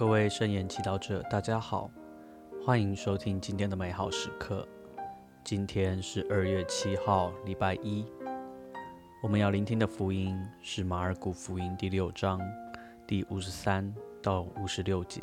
[0.00, 1.90] 各位圣言祈祷者，大家好，
[2.64, 4.66] 欢迎收听今天的美好时刻。
[5.44, 8.06] 今天是二月七号，礼拜一。
[9.22, 12.40] 我们要聆听的福音是马尔谷福音第六章
[13.06, 15.20] 第五十三到五十六节。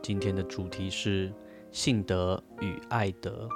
[0.00, 1.32] 今天的主题是
[1.72, 3.48] 信德与爱德。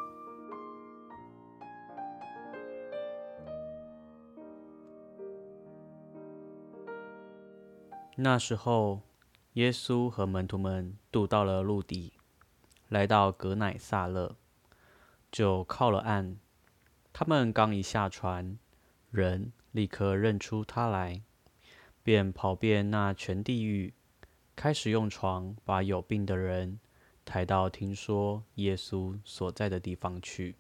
[8.16, 9.00] 那时候，
[9.54, 12.12] 耶稣和门徒们渡到了陆地，
[12.88, 14.36] 来到格乃撒勒，
[15.32, 16.36] 就靠了岸。
[17.12, 18.56] 他们刚一下船，
[19.10, 21.22] 人立刻认出他来，
[22.04, 23.92] 便跑遍那全地域，
[24.54, 26.78] 开始用床把有病的人
[27.24, 30.54] 抬到听说耶稣所在的地方去。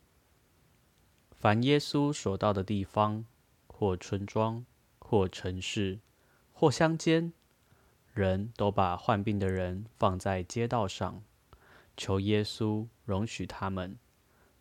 [1.30, 3.24] 凡耶稣所到的地方，
[3.68, 4.66] 或村庄，
[4.98, 6.00] 或城市，
[6.52, 7.32] 或乡间。
[8.12, 11.22] 人都把患病的人放在街道上，
[11.96, 13.96] 求耶稣容许他们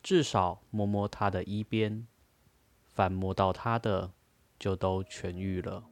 [0.04, 2.06] 至少摸摸他的衣边，
[2.86, 4.12] 凡摸到他的，
[4.60, 5.84] 就都痊愈了。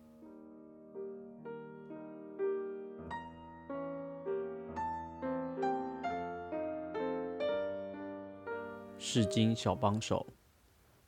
[8.99, 10.27] 世经小帮手，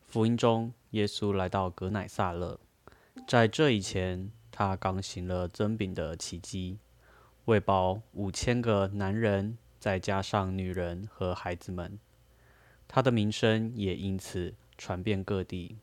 [0.08, 2.60] 福音中，耶稣来到格乃撒勒，
[3.28, 4.32] 在这以前。
[4.60, 6.80] 他刚行了增饼的奇迹，
[7.46, 11.98] 喂饱五千个男人，再加上女人和孩子们。
[12.86, 15.78] 他的名声也因此传遍各地，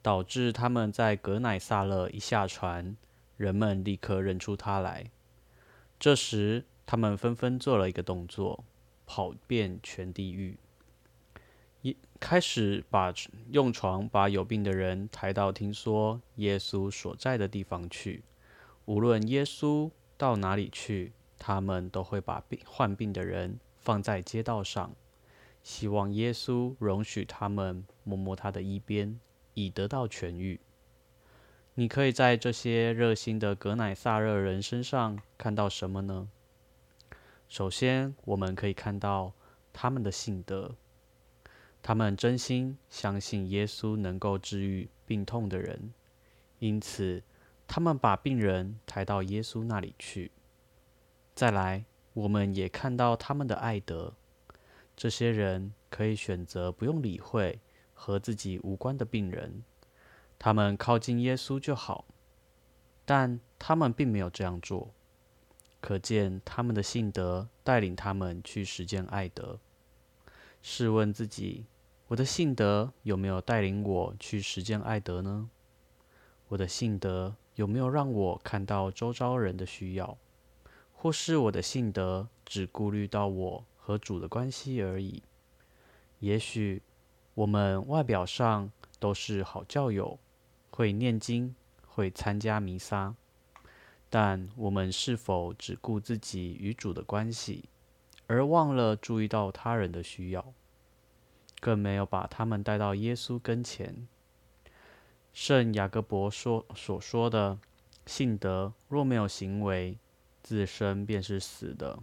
[0.00, 2.96] 导致他们在格乃萨勒一下船，
[3.36, 5.10] 人们立刻认出他来。
[6.00, 8.64] 这时，他们纷纷做了一个动作，
[9.04, 10.56] 跑遍全地狱。
[11.82, 13.14] 一开始把
[13.50, 18.24] 用床把有病的人抬到听说耶稣所在的地方去。
[18.84, 24.92] 无论耶稣到哪里去，他们都会把病患病的人放在街道上，
[25.62, 29.20] 希望耶稣容许他们摸摸他的衣边，
[29.54, 30.58] 以得到痊愈。
[31.74, 36.28] 你可以在这些热心的格乃撒勒人身上看到什么呢？
[37.48, 39.32] 首先，我们可以看到
[39.72, 40.74] 他们的信德。
[41.88, 45.94] 他们真心相信耶稣能够治愈病痛的人，
[46.58, 47.22] 因此
[47.66, 50.30] 他们把病人抬到耶稣那里去。
[51.34, 54.12] 再来，我们也看到他们的爱德。
[54.94, 57.58] 这些人可以选择不用理会
[57.94, 59.64] 和自己无关的病人，
[60.38, 62.04] 他们靠近耶稣就好。
[63.06, 64.90] 但他们并没有这样做，
[65.80, 69.58] 可见他们的信德带领他们去实践爱德。
[70.60, 71.64] 试问自己。
[72.08, 75.50] 我的信德有没有带领我去实践爱德呢？
[76.48, 80.16] 我的信德有没有让我看到周遭人的需要，
[80.94, 85.22] 或是我的信德只顾虑到我和主的关系而已？
[86.20, 86.80] 也许
[87.34, 90.18] 我们外表上都是好教友，
[90.70, 91.54] 会念经，
[91.86, 93.14] 会参加弥撒，
[94.08, 97.68] 但我们是否只顾自己与主的关系，
[98.26, 100.54] 而忘了注意到他人的需要？
[101.60, 104.06] 更没有把他们带到耶稣跟前。
[105.32, 107.58] 圣雅各伯说所说的
[108.06, 109.96] 信德若没有行为，
[110.42, 111.98] 自身便是死的。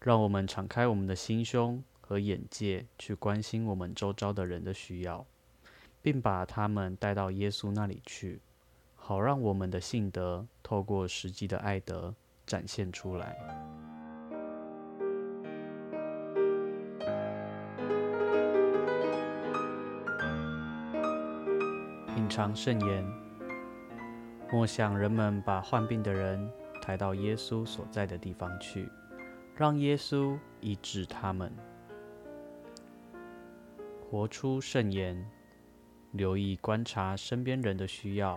[0.00, 5.26] 让我们敞开我们的心胸和眼界，去关心我们周遭的人的需要，
[6.00, 8.40] 并把他们带到耶稣那里去，
[8.94, 12.14] 好让我们的信德透过实际的爱德
[12.46, 13.85] 展现出来。
[22.26, 23.06] 品尝圣言，
[24.50, 26.50] 莫想人们把患病的人
[26.82, 28.90] 抬到耶稣所在的地方去，
[29.54, 31.52] 让耶稣医治他们。
[34.10, 35.24] 活出圣言，
[36.10, 38.36] 留意观察身边人的需要，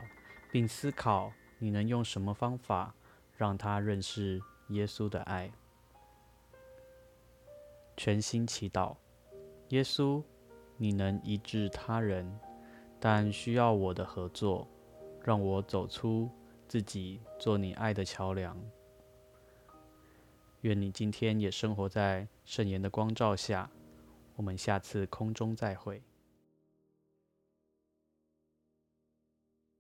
[0.52, 2.94] 并思考你能用什么方法
[3.38, 5.52] 让他认识耶稣的爱。
[7.98, 8.96] 全心祈祷，
[9.70, 10.24] 耶稣，
[10.78, 12.40] 你能医治他人。
[13.00, 14.68] 但需要我的合作，
[15.24, 16.30] 让我走出
[16.68, 18.56] 自己，做你爱的桥梁。
[20.62, 23.70] 愿你今天也生活在圣言的光照下。
[24.36, 26.02] 我们下次空中再会。